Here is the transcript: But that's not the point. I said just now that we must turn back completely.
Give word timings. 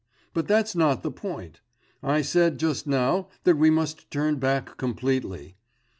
But 0.33 0.47
that's 0.47 0.75
not 0.75 1.03
the 1.03 1.11
point. 1.11 1.61
I 2.01 2.23
said 2.23 2.57
just 2.57 2.87
now 2.87 3.27
that 3.43 3.55
we 3.57 3.69
must 3.69 4.09
turn 4.09 4.37
back 4.37 4.75
completely. 4.77 5.57